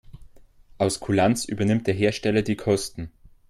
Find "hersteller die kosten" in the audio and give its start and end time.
1.93-3.11